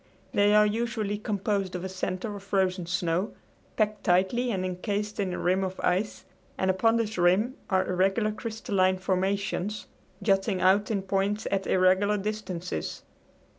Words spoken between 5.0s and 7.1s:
in a rim of ice, and upon